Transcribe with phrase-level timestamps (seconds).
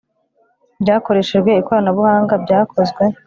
[0.81, 3.03] byakoreshejwe ikoranabuhanga byakozwe